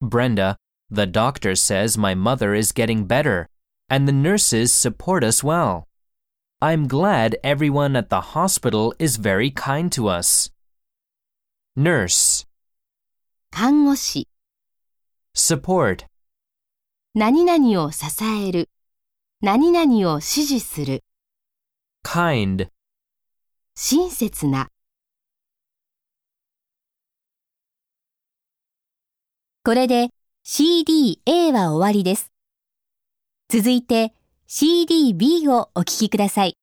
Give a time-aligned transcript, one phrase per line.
[0.00, 0.56] Brenda,
[0.90, 3.48] the doctor says my mother is getting better,
[3.88, 5.88] and the nurses support us well.
[6.60, 10.50] I'm glad everyone at the hospital is very kind to us.
[11.76, 12.46] Nurse,
[13.50, 14.28] 看護師、
[15.34, 16.06] support,
[17.14, 18.70] 何々を支える、
[19.42, 21.04] 何々を支持する、
[22.02, 22.68] kind.
[23.74, 24.70] 親切な。
[29.63, 30.09] これで
[30.41, 32.31] CD A は終わりです。
[33.47, 34.11] 続いて
[34.47, 36.57] CDB をお聞きください。